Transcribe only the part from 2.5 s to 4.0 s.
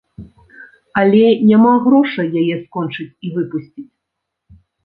скончыць і выпусціць.